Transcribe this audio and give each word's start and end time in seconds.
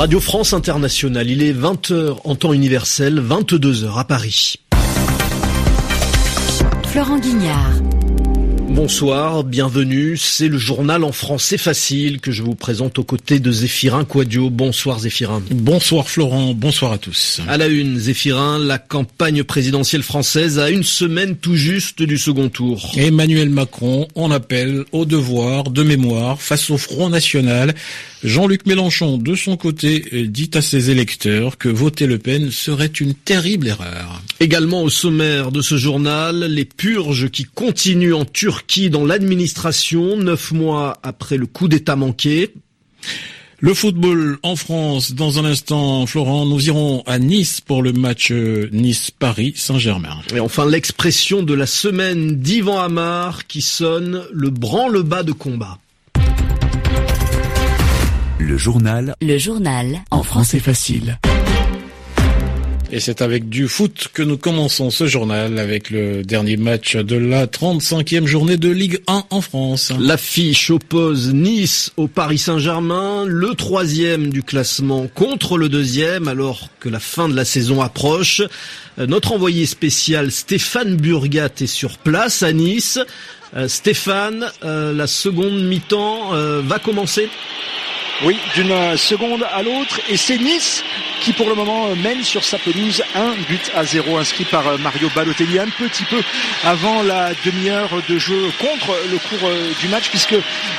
Radio 0.00 0.18
France 0.18 0.54
Internationale, 0.54 1.28
il 1.28 1.42
est 1.42 1.52
20h 1.52 2.20
en 2.24 2.34
temps 2.34 2.54
universel, 2.54 3.20
22h 3.20 3.98
à 3.98 4.04
Paris. 4.04 4.54
Florent 6.86 7.18
Guignard. 7.18 7.74
Bonsoir, 8.70 9.44
bienvenue. 9.44 10.16
C'est 10.16 10.48
le 10.48 10.56
journal 10.56 11.04
en 11.04 11.12
français 11.12 11.58
facile 11.58 12.18
que 12.18 12.32
je 12.32 12.42
vous 12.42 12.54
présente 12.54 12.98
aux 12.98 13.04
côtés 13.04 13.40
de 13.40 13.52
Zéphirin 13.52 14.06
Quadio. 14.06 14.48
Bonsoir 14.48 15.00
Zéphirin. 15.00 15.42
Bonsoir 15.50 16.08
Florent, 16.08 16.54
bonsoir 16.54 16.92
à 16.92 16.98
tous. 16.98 17.42
À 17.46 17.58
la 17.58 17.66
une, 17.66 17.98
Zéphirin, 17.98 18.58
la 18.58 18.78
campagne 18.78 19.44
présidentielle 19.44 20.02
française 20.02 20.58
a 20.58 20.70
une 20.70 20.82
semaine 20.82 21.36
tout 21.36 21.56
juste 21.56 22.02
du 22.02 22.16
second 22.16 22.48
tour. 22.48 22.92
Emmanuel 22.96 23.50
Macron 23.50 24.08
en 24.14 24.30
appelle 24.30 24.84
au 24.92 25.04
devoir 25.04 25.64
de 25.64 25.82
mémoire 25.82 26.40
face 26.40 26.70
au 26.70 26.78
Front 26.78 27.10
National. 27.10 27.74
Jean-Luc 28.22 28.66
Mélenchon, 28.66 29.16
de 29.16 29.34
son 29.34 29.56
côté, 29.56 30.26
dit 30.28 30.50
à 30.52 30.60
ses 30.60 30.90
électeurs 30.90 31.56
que 31.56 31.70
voter 31.70 32.06
Le 32.06 32.18
Pen 32.18 32.50
serait 32.50 32.86
une 32.86 33.14
terrible 33.14 33.68
erreur. 33.68 34.20
Également 34.40 34.82
au 34.82 34.90
sommaire 34.90 35.50
de 35.52 35.62
ce 35.62 35.78
journal, 35.78 36.44
les 36.44 36.66
purges 36.66 37.30
qui 37.30 37.44
continuent 37.44 38.14
en 38.14 38.26
Turquie 38.26 38.90
dans 38.90 39.06
l'administration, 39.06 40.18
neuf 40.18 40.52
mois 40.52 40.98
après 41.02 41.38
le 41.38 41.46
coup 41.46 41.66
d'État 41.66 41.96
manqué. 41.96 42.52
Le 43.58 43.72
football 43.72 44.38
en 44.42 44.56
France, 44.56 45.12
dans 45.12 45.38
un 45.38 45.44
instant, 45.46 46.06
Florent, 46.06 46.44
nous 46.44 46.66
irons 46.66 47.02
à 47.06 47.18
Nice 47.18 47.60
pour 47.60 47.82
le 47.82 47.92
match 47.92 48.32
Nice-Paris 48.32 49.54
Saint-Germain. 49.56 50.16
Et 50.34 50.40
enfin, 50.40 50.66
l'expression 50.66 51.42
de 51.42 51.54
la 51.54 51.66
semaine 51.66 52.36
d'Ivan 52.36 52.80
Amar 52.80 53.46
qui 53.46 53.62
sonne 53.62 54.24
le 54.32 54.50
branle-bas 54.50 55.22
de 55.22 55.32
combat. 55.32 55.78
Le 58.40 58.56
journal. 58.56 59.14
Le 59.20 59.36
journal. 59.36 60.00
En 60.10 60.22
français 60.22 60.60
facile. 60.60 61.18
Et 62.90 62.98
c'est 62.98 63.20
avec 63.20 63.50
du 63.50 63.68
foot 63.68 64.08
que 64.14 64.22
nous 64.22 64.38
commençons 64.38 64.88
ce 64.88 65.06
journal 65.06 65.58
avec 65.58 65.90
le 65.90 66.22
dernier 66.22 66.56
match 66.56 66.96
de 66.96 67.16
la 67.16 67.46
35e 67.46 68.24
journée 68.24 68.56
de 68.56 68.70
Ligue 68.70 69.00
1 69.08 69.24
en 69.28 69.40
France. 69.42 69.92
L'affiche 70.00 70.70
oppose 70.70 71.34
Nice 71.34 71.92
au 71.98 72.08
Paris 72.08 72.38
Saint-Germain, 72.38 73.26
le 73.26 73.54
troisième 73.54 74.30
du 74.30 74.42
classement 74.42 75.06
contre 75.14 75.58
le 75.58 75.68
deuxième 75.68 76.26
alors 76.26 76.70
que 76.80 76.88
la 76.88 76.98
fin 76.98 77.28
de 77.28 77.36
la 77.36 77.44
saison 77.44 77.82
approche. 77.82 78.40
Notre 78.96 79.32
envoyé 79.32 79.66
spécial 79.66 80.32
Stéphane 80.32 80.96
Burgat 80.96 81.50
est 81.60 81.66
sur 81.66 81.98
place 81.98 82.42
à 82.42 82.54
Nice. 82.54 82.98
Euh, 83.54 83.68
Stéphane, 83.68 84.46
euh, 84.64 84.94
la 84.94 85.06
seconde 85.06 85.62
mi-temps 85.62 86.34
euh, 86.34 86.62
va 86.64 86.78
commencer? 86.78 87.28
Oui, 88.24 88.38
d'une 88.54 88.96
seconde 88.96 89.46
à 89.52 89.62
l'autre. 89.62 90.00
Et 90.08 90.16
c'est 90.16 90.38
Nice 90.38 90.84
qui 91.20 91.32
pour 91.34 91.48
le 91.48 91.54
moment 91.54 91.94
mène 91.96 92.24
sur 92.24 92.42
sa 92.44 92.58
pelouse 92.58 93.02
un 93.14 93.34
but 93.46 93.70
à 93.74 93.84
zéro 93.84 94.16
inscrit 94.16 94.44
par 94.44 94.78
Mario 94.78 95.10
Balotelli 95.14 95.58
un 95.58 95.68
petit 95.68 96.04
peu 96.04 96.22
avant 96.64 97.02
la 97.02 97.32
demi-heure 97.44 97.90
de 98.08 98.18
jeu 98.18 98.50
contre 98.58 98.96
le 99.10 99.18
cours 99.18 99.50
du 99.78 99.88
match 99.88 100.08
puisque 100.08 100.34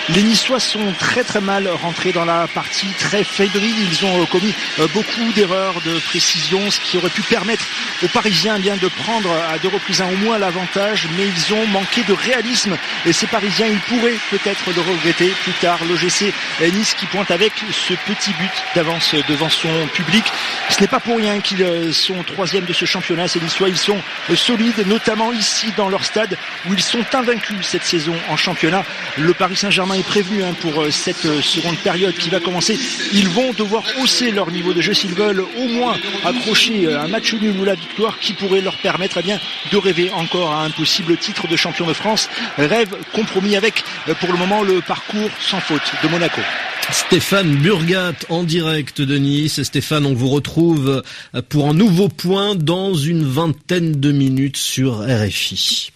les 0.09 0.23
Niçois 0.23 0.59
sont 0.59 0.93
très 0.97 1.23
très 1.23 1.41
mal 1.41 1.67
rentrés 1.67 2.11
dans 2.11 2.25
la 2.25 2.47
partie 2.47 2.87
très 2.97 3.23
fébrile. 3.23 3.75
Ils 3.91 4.05
ont 4.05 4.25
commis 4.25 4.53
beaucoup 4.93 5.31
d'erreurs 5.35 5.79
de 5.85 5.99
précision, 5.99 6.71
ce 6.71 6.79
qui 6.79 6.97
aurait 6.97 7.09
pu 7.09 7.21
permettre 7.21 7.65
aux 8.03 8.07
Parisiens 8.07 8.57
bien 8.59 8.77
de 8.77 8.87
prendre 8.87 9.31
à 9.53 9.59
deux 9.59 9.69
reprises 9.69 10.01
au 10.01 10.17
moins 10.17 10.39
l'avantage, 10.39 11.07
mais 11.17 11.27
ils 11.27 11.53
ont 11.53 11.67
manqué 11.67 12.03
de 12.03 12.13
réalisme 12.13 12.77
et 13.05 13.13
ces 13.13 13.27
Parisiens, 13.27 13.67
ils 13.67 13.79
pourraient 13.81 14.17
peut-être 14.31 14.71
le 14.75 14.81
regretter 14.81 15.29
plus 15.43 15.53
tard. 15.53 15.79
L'OGC 15.87 16.33
Nice 16.73 16.95
qui 16.95 17.05
pointe 17.05 17.31
avec 17.31 17.53
ce 17.71 17.93
petit 17.93 18.33
but 18.33 18.51
d'avance 18.75 19.13
devant 19.27 19.49
son 19.49 19.87
public. 19.93 20.30
Ce 20.69 20.79
n'est 20.79 20.87
pas 20.87 20.99
pour 20.99 21.17
rien 21.17 21.39
qu'ils 21.39 21.93
sont 21.93 22.23
troisième 22.23 22.65
de 22.65 22.73
ce 22.73 22.85
championnat. 22.85 23.27
Ces 23.27 23.39
Niçois, 23.39 23.69
ils 23.69 23.77
sont 23.77 23.97
solides, 24.35 24.87
notamment 24.87 25.31
ici 25.31 25.67
dans 25.77 25.89
leur 25.89 26.03
stade 26.05 26.37
où 26.67 26.73
ils 26.73 26.81
sont 26.81 27.05
invaincus 27.13 27.57
cette 27.61 27.83
saison 27.83 28.15
en 28.29 28.37
championnat. 28.37 28.83
Le 29.17 29.33
Paris 29.33 29.55
Saint-Germain 29.55 29.95
est 29.95 30.05
prévenu 30.05 30.43
hein, 30.43 30.53
pour 30.61 30.85
cette 30.89 31.41
seconde 31.41 31.77
période 31.77 32.15
qui 32.15 32.29
va 32.29 32.39
commencer. 32.39 32.79
Ils 33.13 33.29
vont 33.29 33.53
devoir 33.53 33.83
hausser 33.99 34.31
leur 34.31 34.49
niveau 34.49 34.73
de 34.73 34.81
jeu 34.81 34.93
s'ils 34.93 35.13
veulent 35.13 35.45
au 35.57 35.67
moins 35.67 35.97
accrocher 36.25 36.93
un 36.93 37.07
match 37.07 37.33
nul 37.33 37.59
ou 37.59 37.65
la 37.65 37.75
victoire 37.75 38.17
qui 38.19 38.33
pourrait 38.33 38.61
leur 38.61 38.77
permettre 38.77 39.19
eh 39.23 39.71
de 39.71 39.77
rêver 39.77 40.11
encore 40.13 40.53
à 40.53 40.63
un 40.63 40.69
possible 40.69 41.17
titre 41.17 41.47
de 41.47 41.55
champion 41.55 41.85
de 41.85 41.93
France. 41.93 42.29
Rêve 42.57 42.95
compromis 43.13 43.55
avec 43.55 43.83
pour 44.19 44.31
le 44.31 44.37
moment 44.37 44.63
le 44.63 44.81
parcours 44.81 45.29
sans 45.39 45.59
faute 45.59 45.93
de 46.03 46.07
Monaco. 46.07 46.41
Stéphane 46.89 47.55
Burgat 47.57 48.15
en 48.29 48.43
direct 48.43 49.01
de 49.01 49.17
Nice. 49.17 49.61
Stéphane, 49.63 50.05
on 50.05 50.13
vous 50.13 50.29
retrouve 50.29 51.03
pour 51.49 51.69
un 51.69 51.73
nouveau 51.73 52.09
point 52.09 52.55
dans 52.55 52.93
une 52.95 53.23
vingtaine 53.23 53.99
de 53.99 54.11
minutes 54.11 54.57
sur 54.57 54.99
RFI. 55.01 55.91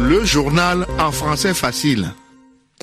Le 0.00 0.24
journal 0.24 0.86
en 0.98 1.12
français 1.12 1.54
facile 1.54 2.10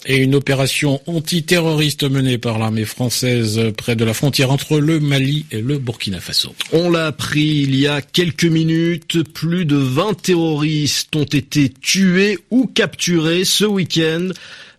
et 0.05 0.17
une 0.17 0.35
opération 0.35 1.01
antiterroriste 1.05 2.03
menée 2.03 2.38
par 2.38 2.57
l'armée 2.57 2.85
française 2.85 3.61
près 3.77 3.95
de 3.95 4.03
la 4.03 4.13
frontière 4.13 4.51
entre 4.51 4.79
le 4.79 5.00
Mali 5.00 5.45
et 5.51 5.61
le 5.61 5.77
Burkina 5.77 6.19
Faso. 6.19 6.55
On 6.71 6.89
l'a 6.89 7.07
appris 7.07 7.61
il 7.61 7.75
y 7.75 7.88
a 7.88 8.01
quelques 8.01 8.45
minutes, 8.45 9.23
plus 9.31 9.66
de 9.66 9.75
20 9.75 10.21
terroristes 10.21 11.16
ont 11.16 11.23
été 11.23 11.69
tués 11.69 12.39
ou 12.50 12.66
capturés 12.66 13.45
ce 13.45 13.66
week-end 13.66 14.29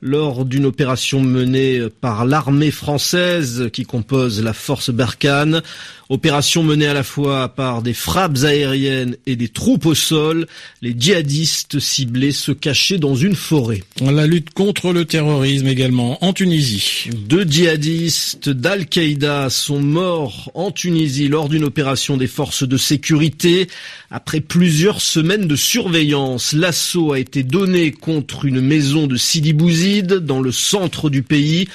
lors 0.03 0.45
d'une 0.45 0.67
opération 0.67 1.21
menée 1.21 1.81
par 2.01 2.27
l'armée 2.27 2.73
française 2.73 3.71
qui 3.73 3.85
compose 3.85 4.43
la 4.43 4.53
force 4.53 4.91
Barkhane. 4.91 5.63
Opération 6.09 6.63
menée 6.63 6.89
à 6.89 6.93
la 6.93 7.05
fois 7.05 7.49
par 7.49 7.81
des 7.81 7.95
frappes 7.95 8.39
aériennes 8.43 9.17
et 9.25 9.37
des 9.37 9.49
troupes 9.49 9.87
au 9.87 9.95
sol. 9.95 10.47
Les 10.83 10.95
djihadistes 10.99 11.79
ciblés 11.79 12.33
se 12.33 12.53
cachaient 12.53 12.99
dans 12.99 13.15
une 13.15 13.37
forêt. 13.37 13.83
La 14.01 14.27
lutte 14.27 14.51
contre 14.51 14.93
le 14.93 15.05
terrorisme 15.05 15.69
également 15.69 16.23
en 16.23 16.33
Tunisie. 16.33 17.09
Deux 17.29 17.45
djihadistes 17.45 18.51
d'Al-Qaïda 18.51 19.49
sont 19.49 19.81
morts 19.81 20.51
en 20.55 20.71
Tunisie 20.71 21.29
lors 21.29 21.49
d'une 21.49 21.65
opération 21.65 22.17
des 22.17 22.27
forces 22.27 22.65
de 22.65 22.77
sécurité. 22.77 23.69
Après 24.11 24.41
plusieurs 24.41 25.01
semaines 25.01 25.47
de 25.47 25.57
surveillance, 25.57 26.53
l'assaut 26.53 27.13
a 27.13 27.21
été 27.21 27.43
donné 27.43 27.93
contre 27.93 28.45
une 28.45 28.61
maison 28.61 29.07
de 29.07 29.17
Sidi 29.17 29.55
Dans 30.01 30.41
le 30.41 30.53
centre 30.53 31.11
du 31.11 31.23
pays. 31.23 31.69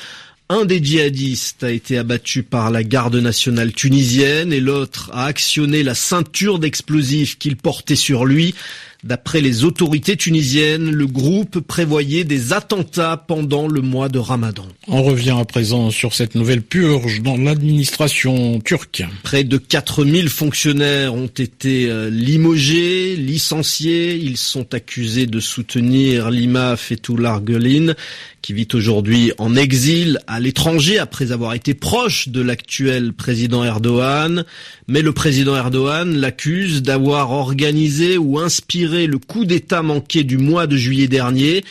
Un 0.50 0.66
des 0.66 0.82
djihadistes 0.82 1.64
a 1.64 1.72
été 1.72 1.98
abattu 1.98 2.42
par 2.42 2.72
la 2.72 2.82
garde 2.82 3.18
nationale 3.18 3.74
tunisienne 3.74 4.54
et 4.54 4.62
l'autre 4.62 5.12
a 5.14 5.26
actionné 5.26 5.84
la 5.84 5.94
ceinture 5.94 6.58
d'explosifs 6.58 7.38
qu'il 7.38 7.58
portait 7.58 7.98
sur 7.98 8.24
lui. 8.24 8.56
D'après 9.04 9.42
les 9.42 9.64
autorités 9.64 10.18
tunisiennes, 10.18 10.90
le 10.90 11.06
groupe 11.06 11.60
prévoyait 11.60 12.24
des 12.24 12.52
attentats 12.52 13.16
pendant 13.16 13.68
le 13.68 13.82
mois 13.82 14.10
de 14.10 14.18
Ramadan. 14.18 14.66
On 14.88 15.04
revient 15.04 15.36
à 15.40 15.46
présent 15.46 15.92
sur 15.92 16.14
cette 16.14 16.34
nouvelle 16.34 16.64
purge 16.64 17.22
dans 17.22 17.38
l'administration 17.38 18.60
turque. 18.60 19.04
Près 19.22 19.44
de 19.44 19.58
4000 19.58 20.30
fonctionnaires 20.30 21.14
ont 21.14 21.28
été 21.28 21.90
limogés, 22.10 23.16
licenciés. 23.16 24.16
Ils 24.16 24.38
sont 24.38 24.74
accusés 24.74 25.28
de 25.28 25.40
soutenir 25.40 26.32
Lima 26.32 26.76
Fethullah 26.76 27.40
Gulen, 27.44 27.94
qui 28.42 28.54
vit 28.54 28.68
aujourd'hui 28.74 29.32
en 29.38 29.56
exil 29.56 30.20
à 30.26 30.40
l'étranger 30.40 30.98
après 30.98 31.32
avoir 31.32 31.54
été 31.54 31.74
proche 31.74 32.30
de 32.30 32.42
l'actuel 32.42 33.14
président 33.14 33.64
Erdogan. 33.64 34.44
Mais 34.88 35.02
le 35.02 35.12
président 35.12 35.56
Erdogan 35.56 36.16
l'accuse 36.16 36.82
d'avoir 36.82 37.32
organisé 37.32 38.18
ou 38.18 38.40
inspiré 38.40 38.87
le 38.88 39.18
coup 39.18 39.46
d'État 39.46 39.82
manqué 39.82 40.24
du 40.24 40.38
mois 40.38 40.68
de 40.68 40.78
juillet 40.78 41.08
dernier. 41.08 41.64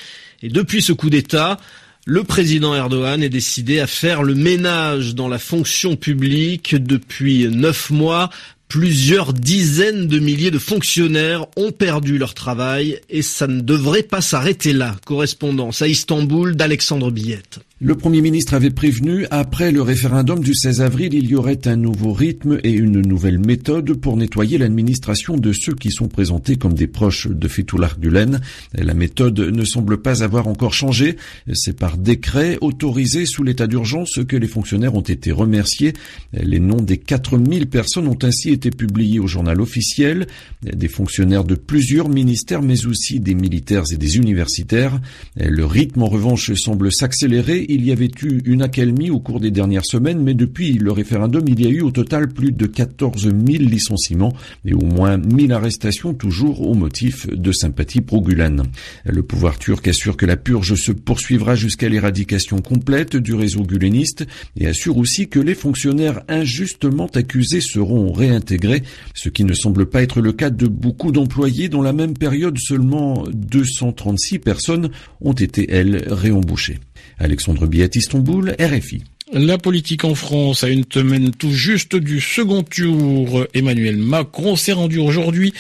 Et 0.43 0.49
depuis 0.49 0.83
ce 0.83 0.93
coup 0.93 1.11
d'État, 1.11 1.59
le 2.05 2.23
président 2.23 2.75
Erdogan 2.75 3.23
est 3.23 3.29
décidé 3.29 3.81
à 3.81 3.87
faire 3.87 4.23
le 4.23 4.35
ménage 4.35 5.15
dans 5.15 5.29
la 5.29 5.39
fonction 5.39 5.97
publique 5.97 6.77
depuis 6.77 7.49
neuf 7.49 7.91
mois. 7.91 8.31
Plusieurs 8.69 9.33
dizaines 9.33 10.09
de 10.09 10.19
milliers 10.19 10.51
de 10.51 10.59
fonctionnaires 10.59 11.47
ont 11.57 11.73
perdu 11.73 12.19
leur 12.19 12.35
travail 12.35 13.01
et 13.09 13.23
ça 13.23 13.47
ne 13.47 13.61
devrait 13.61 14.03
pas 14.03 14.21
s'arrêter 14.21 14.73
là. 14.73 14.97
Correspondance 15.05 15.83
à 15.83 15.89
Istanbul 15.89 16.55
d'Alexandre 16.57 17.11
Billette. 17.11 17.61
Le 17.79 17.95
Premier 17.95 18.23
ministre 18.23 18.55
avait 18.55 18.71
prévenu, 18.71 19.27
après 19.31 19.71
le 19.71 19.83
référendum 19.83 20.41
du 20.41 20.55
16 20.55 20.81
avril, 20.81 21.13
il 21.13 21.29
y 21.29 21.35
aurait 21.35 21.69
un 21.69 21.77
nouveau 21.77 22.15
rythme 22.15 22.59
et 22.65 22.73
une 22.73 23.03
nouvelle 23.03 23.39
méthode 23.39 23.93
pour 23.93 24.17
nettoyer 24.17 24.57
l'administration 24.57 25.37
de 25.37 25.53
ceux 25.53 25.75
qui 25.75 25.91
sont 25.91 26.09
présentés 26.09 26.57
comme 26.57 26.73
des 26.73 26.87
proches 26.87 27.29
de 27.29 27.49
Fethullah 27.49 27.91
Gulen. 28.01 28.41
La 28.73 28.95
méthode 28.95 29.39
ne 29.39 29.65
semble 29.67 29.99
pas 29.99 30.25
avoir 30.25 30.49
encore 30.49 30.73
changé. 30.73 31.17
C'est 31.53 31.77
par 31.77 31.99
décret 31.99 32.57
autorisé 32.63 33.27
sous 33.27 33.43
l'état 33.43 33.67
d'urgence 33.67 34.21
que 34.27 34.37
les 34.37 34.49
fonctionnaires 34.49 34.95
ont 34.95 35.03
été 35.03 35.31
remerciés. 35.31 35.93
Les 36.33 36.61
noms 36.61 36.81
des 36.81 36.97
4000 36.97 37.67
personnes 37.67 38.09
ont 38.09 38.19
ainsi 38.23 38.53
été 38.53 38.71
publiés 38.71 39.21
au 39.21 39.27
journal 39.27 39.61
officiel. 39.61 40.29
Des 40.63 40.89
fonctionnaires 40.89 41.45
de 41.45 41.57
plusieurs 41.57 42.09
ministères, 42.09 42.63
mais 42.63 42.87
aussi 42.87 43.21
des 43.21 43.35
militaires 43.35 43.85
et 43.93 43.99
des 43.99 44.17
universitaires. 44.17 44.99
Le 45.37 45.67
rythme, 45.67 46.05
en 46.05 46.09
revanche, 46.09 46.55
semble 46.55 46.91
s'accélérer 46.91 47.66
il 47.69 47.85
y 47.85 47.93
avait 47.93 48.11
eu 48.23 48.41
une 48.45 48.63
accalmie 48.63 49.11
au 49.11 49.21
cours 49.21 49.41
des 49.41 49.51
dernières 49.51 49.85
semaines, 49.85 50.23
mais 50.23 50.35
depuis 50.35 50.75
le 50.75 50.93
référendum, 50.93 51.45
il 51.47 51.61
y 51.61 51.67
a 51.67 51.71
eu 51.71 51.81
au 51.81 51.91
total 51.91 52.29
plus 52.29 52.53
de 52.53 52.67
14 52.67 53.23
000 53.23 53.35
licenciements 53.47 54.33
et 54.65 54.75
au 54.75 54.85
moins 54.85 55.17
1000 55.17 55.53
arrestations 55.53 56.15
toujours 56.15 56.67
au 56.67 56.75
motif 56.75 57.29
de 57.29 57.53
sympathie 57.53 58.01
pro-Gulen. 58.01 58.63
Le 59.05 59.23
pouvoir 59.23 59.59
turc 59.59 59.87
assure 59.89 60.17
que 60.17 60.27
la 60.27 60.37
purge 60.37 60.75
se 60.75 60.93
poursuivra 60.93 61.55
jusqu'à 61.55 61.89
l'éradication 61.89 62.61
complète 62.61 63.17
du 63.17 63.35
réseau 63.35 63.63
guleniste 63.63 64.27
et 64.57 64.67
assure 64.67 64.97
aussi 64.97 65.29
que 65.29 65.41
les 65.41 65.55
fonctionnaires 65.55 66.23
injustement 66.29 67.07
accusés 67.15 67.61
seront 67.61 68.13
réintégrés, 68.13 68.83
ce 69.15 69.29
qui 69.29 69.45
ne 69.45 69.55
semble 69.55 69.87
pas 69.87 70.03
être 70.03 70.21
le 70.21 70.33
cas 70.33 70.51
de 70.51 70.67
beaucoup 70.67 71.13
d'employés 71.13 71.69
dont 71.69 71.83
la 71.83 71.93
même 71.93 72.17
période 72.17 72.59
seulement 72.59 73.25
236 73.33 74.39
personnes 74.39 74.91
ont 75.21 75.33
été, 75.33 75.71
elles, 75.71 76.05
réembauchées. 76.09 76.79
Alexandre 77.19 77.67
Biat, 77.67 77.89
Istanbul, 77.95 78.55
RFI. 78.61 79.03
La 79.33 79.59
politique 79.59 80.05
en 80.05 80.15
France 80.15 80.63
a 80.63 80.69
une 80.69 80.85
semaine 80.91 81.33
tout 81.33 81.51
juste 81.51 81.97
du 81.97 82.21
second 82.21 82.63
tour. 82.63 83.45
Emmanuel 83.55 83.97
Macron 83.97 84.55
s'est 84.55 84.73
rendu 84.73 84.99
aujourd'hui 84.99 85.53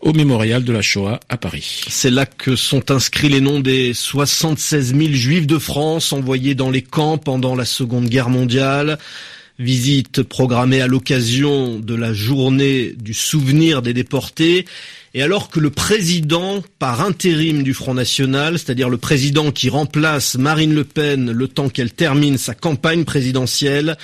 au 0.00 0.12
mémorial 0.12 0.64
de 0.64 0.72
la 0.72 0.82
Shoah 0.82 1.20
à 1.28 1.36
Paris. 1.36 1.84
C'est 1.88 2.10
là 2.10 2.26
que 2.26 2.56
sont 2.56 2.90
inscrits 2.90 3.28
les 3.28 3.40
noms 3.40 3.60
des 3.60 3.94
76 3.94 4.96
000 4.96 5.12
juifs 5.12 5.46
de 5.46 5.58
France 5.58 6.12
envoyés 6.12 6.56
dans 6.56 6.70
les 6.70 6.82
camps 6.82 7.16
pendant 7.16 7.54
la 7.54 7.64
Seconde 7.64 8.08
Guerre 8.08 8.30
mondiale. 8.30 8.98
Visite 9.60 10.24
programmée 10.24 10.80
à 10.80 10.88
l'occasion 10.88 11.78
de 11.78 11.94
la 11.94 12.12
journée 12.12 12.92
du 12.98 13.14
souvenir 13.14 13.82
des 13.82 13.94
déportés. 13.94 14.64
Et 15.14 15.22
alors 15.22 15.48
que 15.48 15.60
le 15.60 15.70
président 15.70 16.64
par 16.80 17.02
intérim 17.02 17.62
du 17.62 17.72
Front 17.72 17.94
National, 17.94 18.58
c'est-à-dire 18.58 18.88
le 18.88 18.98
président 18.98 19.52
qui 19.52 19.68
remplace 19.68 20.36
Marine 20.36 20.74
Le 20.74 20.82
Pen 20.82 21.30
le 21.30 21.46
temps 21.46 21.68
qu'elle 21.68 21.92
termine 21.92 22.36
sa 22.36 22.54
campagne 22.54 23.04
présidentielle, 23.04 23.96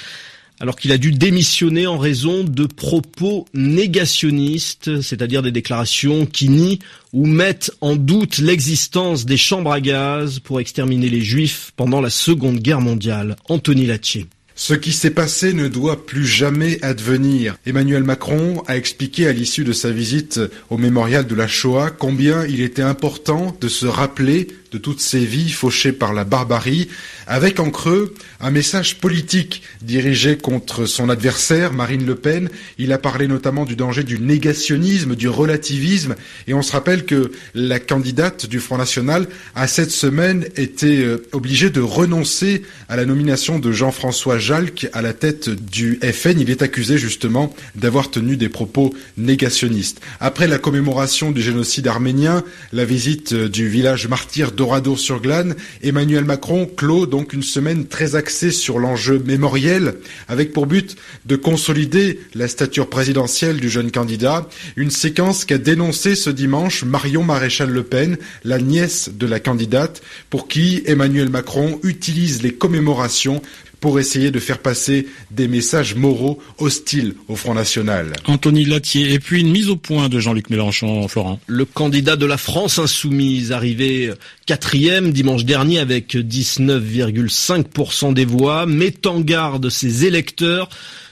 alors 0.61 0.76
qu'il 0.76 0.93
a 0.93 0.99
dû 0.99 1.11
démissionner 1.11 1.88
en 1.88 1.99
raison 1.99 2.44
de 2.44 2.67
propos 2.67 3.47
négationnistes, 3.52 5.00
c'est-à-dire 5.02 5.43
des 5.43 5.50
déclarations 5.50 6.26
qui 6.26 6.49
nient 6.49 6.79
ou 7.12 7.26
mettent 7.26 7.73
en 7.81 7.97
doute 7.97 8.38
l'existence 8.38 9.26
des 9.26 9.38
chambres 9.38 9.73
à 9.73 9.81
gaz 9.81 10.38
pour 10.38 10.61
exterminer 10.61 11.08
les 11.08 11.23
juifs 11.23 11.73
pendant 11.75 12.00
la 12.00 12.11
Seconde 12.11 12.61
Guerre 12.61 12.82
mondiale. 12.82 13.35
Anthony 13.49 13.87
Latier. 13.87 14.26
Ce 14.62 14.75
qui 14.75 14.93
s'est 14.93 15.12
passé 15.12 15.55
ne 15.55 15.69
doit 15.69 16.05
plus 16.05 16.27
jamais 16.27 16.79
advenir. 16.83 17.57
Emmanuel 17.65 18.05
Macron 18.05 18.62
a 18.67 18.77
expliqué 18.77 19.27
à 19.27 19.33
l'issue 19.33 19.65
de 19.65 19.73
sa 19.73 19.91
visite 19.91 20.39
au 20.69 20.77
mémorial 20.77 21.27
de 21.27 21.35
la 21.35 21.49
Shoah 21.49 21.89
combien 21.89 22.45
il 22.45 22.61
était 22.61 22.83
important 22.83 23.57
de 23.59 23.69
se 23.69 23.87
rappeler 23.87 24.49
de 24.73 24.79
toutes 24.79 25.01
ces 25.01 25.25
vies 25.25 25.51
fauchées 25.51 25.93
par 25.93 26.12
la 26.12 26.25
barbarie, 26.25 26.89
avec 27.27 27.61
en 27.61 27.71
creux 27.71 28.15
un 28.41 28.51
message 28.51 28.99
politique 28.99 29.62
dirigé 29.83 30.37
contre 30.37 30.87
son 30.87 31.09
adversaire, 31.09 31.73
Marine 31.73 32.07
Le 32.07 32.15
Pen. 32.15 32.49
Il 32.79 32.93
a 32.93 32.99
parlé 32.99 33.27
notamment 33.27 33.65
du 33.65 33.77
danger 33.77 34.05
du 34.05 34.19
négationnisme, 34.19 35.17
du 35.17 35.29
relativisme, 35.29 36.15
et 36.47 36.55
on 36.55 36.62
se 36.62 36.73
rappelle 36.73 37.05
que 37.05 37.33
la 37.55 37.81
candidate 37.81 38.47
du 38.47 38.61
Front 38.61 38.79
National 38.79 39.27
a 39.55 39.67
cette 39.67 39.91
semaine 39.91 40.47
été 40.57 41.03
euh, 41.03 41.27
obligée 41.33 41.71
de 41.71 41.81
renoncer 41.81 42.62
à 42.89 42.97
la 42.97 43.05
nomination 43.05 43.59
de 43.59 43.73
Jean-François 43.73 44.39
Jalc 44.50 44.88
à 44.93 45.00
la 45.00 45.12
tête 45.12 45.49
du 45.49 46.00
FN. 46.02 46.41
Il 46.41 46.50
est 46.50 46.62
accusé 46.62 46.99
justement 46.99 47.55
d'avoir 47.76 48.11
tenu 48.11 48.37
des 48.37 48.49
propos 48.49 48.93
négationnistes. 49.17 50.00
Après 50.19 50.49
la 50.49 50.58
commémoration 50.58 51.31
du 51.31 51.41
génocide 51.41 51.87
arménien, 51.87 52.43
la 52.73 52.85
visite 52.85 53.32
du 53.32 53.69
village 53.69 54.08
martyr 54.08 54.50
d'Oradour-sur-Glane, 54.50 55.55
Emmanuel 55.85 56.25
Macron 56.25 56.67
clôt 56.67 57.06
donc 57.06 57.32
une 57.32 57.44
semaine 57.44 57.87
très 57.87 58.17
axée 58.17 58.50
sur 58.50 58.81
l'enjeu 58.81 59.23
mémoriel, 59.25 59.94
avec 60.26 60.52
pour 60.52 60.67
but 60.67 60.97
de 61.26 61.37
consolider 61.37 62.19
la 62.35 62.49
stature 62.49 62.91
présidentielle 62.91 63.61
du 63.61 63.70
jeune 63.70 63.93
candidat, 63.93 64.49
une 64.75 64.91
séquence 64.91 65.44
qu'a 65.44 65.58
dénoncé 65.58 66.17
ce 66.17 66.29
dimanche 66.29 66.82
Marion 66.82 67.23
Maréchal 67.23 67.70
Le 67.70 67.85
Pen, 67.85 68.19
la 68.43 68.58
nièce 68.58 69.11
de 69.17 69.29
la 69.29 69.38
candidate, 69.38 70.02
pour 70.29 70.49
qui 70.49 70.82
Emmanuel 70.87 71.29
Macron 71.29 71.79
utilise 71.85 72.43
les 72.43 72.52
commémorations 72.52 73.41
pour 73.81 73.99
essayer 73.99 74.31
de 74.31 74.38
faire 74.38 74.59
passer 74.59 75.06
des 75.31 75.49
messages 75.49 75.94
moraux 75.94 76.38
hostiles 76.59 77.15
au 77.29 77.37
Front 77.37 77.55
National. 77.55 78.12
Anthony 78.27 78.65
Latier, 78.65 79.12
et 79.12 79.19
puis 79.19 79.41
une 79.41 79.50
mise 79.50 79.71
au 79.71 79.77
point 79.77 80.09
de 80.09 80.21
Jean-Luc 80.21 80.50
Mélenchon, 80.50 81.09
Florent. 81.09 81.41
Le 81.47 81.65
candidat 81.65 82.17
de 82.17 82.27
la 82.27 82.37
France 82.37 82.79
insoumise, 82.79 83.53
arrivé 83.53 84.12
quatrième 84.47 85.12
dimanche 85.12 85.44
dernier 85.44 85.79
avec 85.79 86.15
19,5% 86.15 88.15
des 88.15 88.25
voix, 88.25 88.67
met 88.67 89.06
en 89.06 89.21
garde 89.21 89.71
ses 89.71 90.05
électeurs 90.05 90.69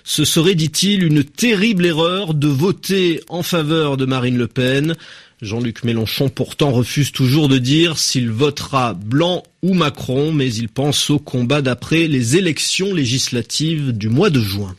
ce 0.09 0.25
serait, 0.25 0.55
dit-il, 0.55 1.05
une 1.05 1.23
terrible 1.23 1.85
erreur 1.85 2.32
de 2.32 2.49
voter 2.49 3.21
en 3.29 3.43
faveur 3.43 3.99
de 3.99 4.06
Marine 4.06 4.38
Le 4.38 4.47
Pen. 4.47 4.97
Jean-Luc 5.40 5.85
Mélenchon 5.85 6.29
pourtant 6.29 6.73
refuse 6.73 7.12
toujours 7.12 7.49
de 7.49 7.58
dire 7.58 7.96
s'il 7.96 8.29
votera 8.29 8.94
blanc 8.94 9.44
ou 9.62 9.75
Macron, 9.75 10.32
mais 10.32 10.52
il 10.52 10.69
pense 10.69 11.11
au 11.11 11.20
combat 11.20 11.62
d'après 11.62 12.08
les 12.08 12.37
élections 12.37 12.93
législatives 12.93 13.93
du 13.93 14.08
mois 14.08 14.31
de 14.31 14.40
juin. 14.40 14.75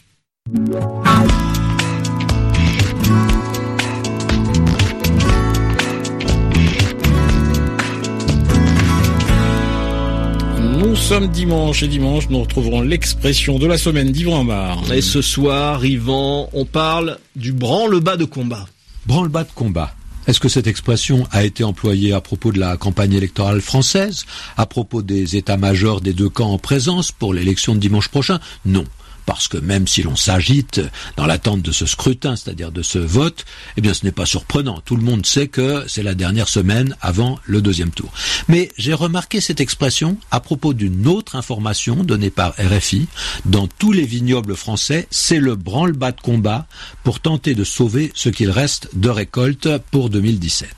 Nous 10.78 10.96
sommes 10.96 11.30
dimanche 11.30 11.84
et 11.84 11.88
dimanche, 11.88 12.30
nous 12.30 12.42
retrouverons 12.42 12.82
l'expression 12.82 13.60
de 13.60 13.66
la 13.66 13.78
semaine 13.78 14.12
d'Yvan 14.12 14.42
Amar. 14.42 14.92
Et 14.92 15.02
ce 15.02 15.22
soir, 15.22 15.86
Yvan, 15.86 16.50
on 16.52 16.66
parle 16.66 17.18
du 17.38 17.54
branle-bas 17.54 18.18
de 18.18 18.26
combat. 18.26 18.68
Branle-bas 19.06 19.46
de 19.46 19.52
combat. 19.56 19.96
Est-ce 20.30 20.40
que 20.40 20.48
cette 20.48 20.68
expression 20.68 21.28
a 21.32 21.44
été 21.44 21.64
employée 21.64 22.14
à 22.14 22.22
propos 22.22 22.52
de 22.52 22.60
la 22.60 22.78
campagne 22.78 23.14
électorale 23.14 23.62
française, 23.62 24.28
à 24.58 24.68
propos 24.68 25.02
des 25.02 25.38
états-majors 25.38 26.02
des 26.02 26.14
deux 26.14 26.30
camps 26.30 26.52
en 26.52 26.60
présence 26.60 27.12
pour 27.12 27.34
l'élection 27.34 27.74
de 27.74 27.80
dimanche 27.80 28.10
prochain? 28.10 28.40
Non 28.64 28.86
parce 29.30 29.48
que 29.48 29.58
même 29.58 29.88
si 29.88 30.02
l'on 30.02 30.16
s'agite 30.16 30.82
dans 31.16 31.28
l'attente 31.28 31.62
de 31.62 31.72
ce 31.72 31.86
scrutin, 31.86 32.36
c'est-à-dire 32.36 32.72
de 32.72 32.82
ce 32.82 32.98
vote, 32.98 33.46
eh 33.78 33.82
bien 33.82 33.94
ce 33.94 34.04
n'est 34.04 34.12
pas 34.12 34.26
surprenant. 34.26 34.82
Tout 34.84 34.96
le 34.96 35.04
monde 35.04 35.24
sait 35.24 35.48
que 35.48 35.86
c'est 35.88 36.02
la 36.02 36.16
dernière 36.16 36.48
semaine 36.48 36.98
avant 37.00 37.38
le 37.46 37.62
deuxième 37.62 37.92
tour. 37.92 38.12
Mais 38.48 38.72
j'ai 38.76 38.96
remarqué 38.96 39.40
cette 39.40 39.62
expression 39.62 40.18
à 40.32 40.40
propos 40.40 40.74
d'une 40.74 41.06
autre 41.06 41.36
information 41.36 42.04
donnée 42.04 42.32
par 42.32 42.56
RFI. 42.58 43.08
Dans 43.46 43.68
tous 43.68 43.92
les 43.92 44.08
vignobles 44.08 44.56
français, 44.56 45.08
c'est 45.12 45.40
le 45.40 45.56
branle-bas 45.56 46.14
de 46.14 46.22
combat 46.22 46.66
pour 47.04 47.20
tenter 47.20 47.54
de 47.54 47.64
sauver 47.64 48.12
ce 48.16 48.30
qu'il 48.30 48.50
reste 48.50 48.90
de 48.96 49.10
récolte 49.10 49.70
pour 49.92 50.10
2017. 50.10 50.70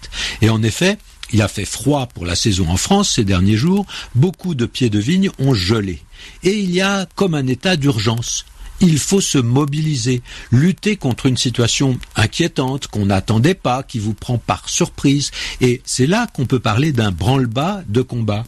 Et 0.41 0.49
en 0.49 0.61
effet, 0.61 0.97
il 1.33 1.41
a 1.41 1.47
fait 1.47 1.65
froid 1.65 2.07
pour 2.07 2.25
la 2.25 2.35
saison 2.35 2.67
en 2.69 2.77
France 2.77 3.11
ces 3.11 3.23
derniers 3.23 3.57
jours, 3.57 3.85
beaucoup 4.15 4.55
de 4.55 4.65
pieds 4.65 4.89
de 4.89 4.99
vigne 4.99 5.29
ont 5.39 5.53
gelé. 5.53 6.01
Et 6.43 6.57
il 6.57 6.71
y 6.71 6.81
a 6.81 7.07
comme 7.15 7.35
un 7.35 7.47
état 7.47 7.75
d'urgence. 7.75 8.45
Il 8.79 8.97
faut 8.97 9.21
se 9.21 9.37
mobiliser, 9.37 10.23
lutter 10.51 10.95
contre 10.95 11.27
une 11.27 11.37
situation 11.37 11.99
inquiétante 12.15 12.87
qu'on 12.87 13.05
n'attendait 13.05 13.53
pas, 13.53 13.83
qui 13.83 13.99
vous 13.99 14.15
prend 14.15 14.39
par 14.39 14.67
surprise. 14.69 15.29
Et 15.61 15.81
c'est 15.85 16.07
là 16.07 16.27
qu'on 16.33 16.47
peut 16.47 16.59
parler 16.59 16.91
d'un 16.91 17.11
branle-bas 17.11 17.83
de 17.87 18.01
combat. 18.01 18.43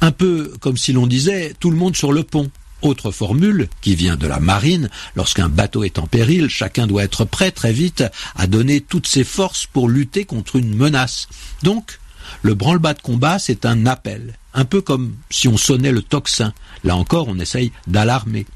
Un 0.00 0.12
peu 0.12 0.52
comme 0.60 0.76
si 0.76 0.92
l'on 0.92 1.08
disait 1.08 1.54
tout 1.58 1.70
le 1.70 1.76
monde 1.76 1.96
sur 1.96 2.12
le 2.12 2.22
pont. 2.22 2.50
Autre 2.82 3.10
formule 3.10 3.68
qui 3.80 3.94
vient 3.94 4.16
de 4.16 4.26
la 4.26 4.40
marine, 4.40 4.90
lorsqu'un 5.16 5.48
bateau 5.48 5.84
est 5.84 5.98
en 5.98 6.06
péril, 6.06 6.50
chacun 6.50 6.86
doit 6.86 7.02
être 7.02 7.24
prêt 7.24 7.50
très 7.50 7.72
vite 7.72 8.04
à 8.36 8.46
donner 8.46 8.82
toutes 8.82 9.06
ses 9.06 9.24
forces 9.24 9.66
pour 9.66 9.88
lutter 9.88 10.26
contre 10.26 10.56
une 10.56 10.76
menace. 10.76 11.26
Donc, 11.62 11.98
le 12.42 12.54
branle-bas 12.54 12.94
de 12.94 13.02
combat, 13.02 13.38
c'est 13.38 13.66
un 13.66 13.86
appel, 13.86 14.34
un 14.52 14.64
peu 14.64 14.80
comme 14.80 15.16
si 15.30 15.48
on 15.48 15.56
sonnait 15.56 15.92
le 15.92 16.02
tocsin. 16.02 16.52
Là 16.82 16.96
encore, 16.96 17.28
on 17.28 17.38
essaye 17.38 17.72
d'alarmer. 17.86 18.46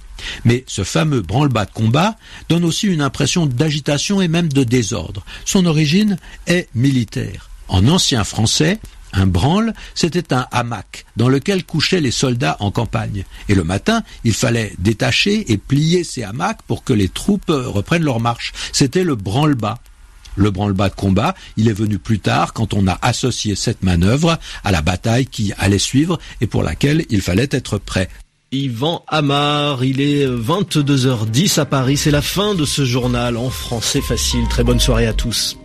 Mais 0.45 0.65
ce 0.67 0.85
fameux 0.85 1.23
branle-bas 1.23 1.67
de 1.67 1.73
combat 1.73 2.17
donne 2.49 2.65
aussi 2.65 2.87
une 2.89 3.03
impression 3.03 3.47
d'agitation 3.47 4.21
et 4.21 4.29
même 4.29 4.53
de 4.53 4.65
désordre. 4.65 5.25
Son 5.45 5.67
origine 5.67 6.19
est 6.47 6.69
militaire. 6.75 7.51
En 7.69 7.87
ancien 7.87 8.25
français, 8.25 8.81
un 9.13 9.27
branle, 9.27 9.73
c'était 9.95 10.35
un 10.35 10.47
hamac 10.53 11.07
dans 11.17 11.29
lequel 11.29 11.65
couchaient 11.65 12.01
les 12.01 12.11
soldats 12.11 12.57
en 12.61 12.71
campagne. 12.71 13.25
Et 13.49 13.55
le 13.55 13.65
matin, 13.65 14.03
il 14.25 14.35
fallait 14.35 14.75
détacher 14.79 15.51
et 15.53 15.57
plier 15.57 16.05
ces 16.05 16.25
hamacs 16.25 16.63
pour 16.67 16.85
que 16.85 16.93
les 16.93 17.09
troupes 17.09 17.49
reprennent 17.49 18.05
leur 18.05 18.21
marche. 18.21 18.53
C'était 18.73 19.05
le 19.05 19.15
branle-bas. 19.15 19.79
Le 20.37 20.51
branle-bas 20.51 20.89
de 20.89 20.95
combat, 20.95 21.35
il 21.57 21.69
est 21.69 21.73
venu 21.73 21.99
plus 21.99 22.21
tard 22.21 22.53
quand 22.53 22.75
on 22.75 22.87
a 22.87 22.99
associé 23.03 23.55
cette 23.55 23.83
manœuvre 23.83 24.39
à 24.65 24.73
la 24.73 24.83
bataille 24.83 25.27
qui 25.27 25.53
allait 25.59 25.79
suivre 25.79 26.19
et 26.41 26.47
pour 26.47 26.63
laquelle 26.63 27.05
il 27.11 27.21
fallait 27.21 27.49
être 27.51 27.79
prêt. 27.79 28.09
Yvan 28.51 29.05
Amar, 29.09 29.85
il 29.85 30.01
est 30.01 30.27
22h10 30.27 31.61
à 31.61 31.67
Paris, 31.67 31.99
c'est 31.99 32.11
la 32.11 32.23
fin 32.23 32.55
de 32.55 32.65
ce 32.65 32.85
journal 32.85 33.37
en 33.37 33.51
français 33.51 34.01
facile. 34.01 34.47
Très 34.49 34.65
bonne 34.65 34.81
soirée 34.81 35.07
à 35.07 35.13
tous. 35.13 35.59